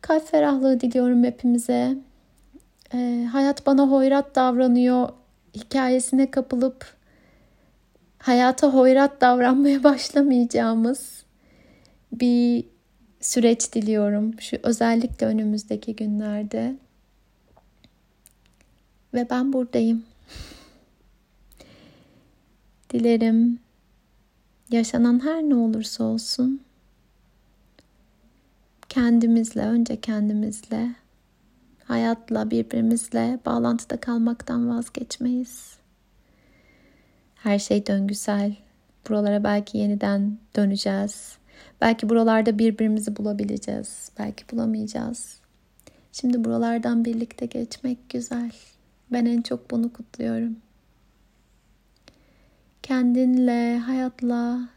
Kalp 0.00 0.26
ferahlığı 0.26 0.80
diliyorum 0.80 1.24
hepimize. 1.24 1.98
Ee, 2.94 3.28
hayat 3.32 3.66
bana 3.66 3.90
hoyrat 3.90 4.34
davranıyor 4.34 5.08
hikayesine 5.54 6.30
kapılıp 6.30 6.96
hayata 8.22 8.74
hoyrat 8.74 9.20
davranmaya 9.20 9.84
başlamayacağımız 9.84 11.24
bir 12.12 12.64
süreç 13.20 13.74
diliyorum. 13.74 14.40
Şu 14.40 14.56
özellikle 14.62 15.26
önümüzdeki 15.26 15.96
günlerde. 15.96 16.76
Ve 19.14 19.30
ben 19.30 19.52
buradayım. 19.52 20.04
Dilerim 22.90 23.58
yaşanan 24.70 25.24
her 25.24 25.42
ne 25.42 25.54
olursa 25.54 26.04
olsun 26.04 26.60
kendimizle 28.88 29.60
önce 29.60 30.00
kendimizle 30.00 30.94
hayatla 31.84 32.50
birbirimizle 32.50 33.38
bağlantıda 33.46 33.96
kalmaktan 33.96 34.68
vazgeçmeyiz. 34.68 35.81
Her 37.42 37.58
şey 37.58 37.86
döngüsel. 37.86 38.56
Buralara 39.08 39.44
belki 39.44 39.78
yeniden 39.78 40.38
döneceğiz. 40.56 41.36
Belki 41.80 42.08
buralarda 42.08 42.58
birbirimizi 42.58 43.16
bulabileceğiz. 43.16 44.12
Belki 44.18 44.44
bulamayacağız. 44.52 45.40
Şimdi 46.12 46.44
buralardan 46.44 47.04
birlikte 47.04 47.46
geçmek 47.46 48.10
güzel. 48.10 48.52
Ben 49.12 49.26
en 49.26 49.42
çok 49.42 49.70
bunu 49.70 49.92
kutluyorum 49.92 50.56
kendinle, 52.82 53.78
hayatla 53.78 54.68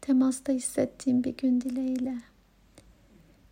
temasta 0.00 0.52
hissettiğim 0.52 1.24
bir 1.24 1.36
gün 1.36 1.60
dileğiyle. 1.60 2.14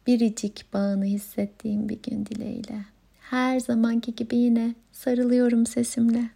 Biricik 0.06 0.66
bağını 0.72 1.04
hissettiğim 1.04 1.88
bir 1.88 2.02
gün 2.02 2.26
dileğiyle. 2.26 2.84
Her 3.20 3.60
zamanki 3.60 4.14
gibi 4.14 4.36
yine 4.36 4.74
sarılıyorum 4.92 5.66
sesimle. 5.66 6.30